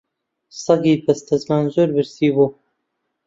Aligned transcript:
سەگی 0.63 0.95
بەستەزمان 1.05 1.63
زۆر 1.73 1.89
برسی 1.95 2.27
بوو 2.35 2.47